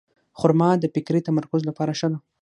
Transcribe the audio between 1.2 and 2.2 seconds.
تمرکز لپاره ښه ده.